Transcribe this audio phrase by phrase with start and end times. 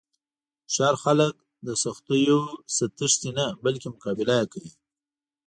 [0.67, 1.33] هوښیار خلک
[1.65, 2.39] له سختیو
[2.81, 4.71] نه تښتي نه، بلکې مقابله یې کوي.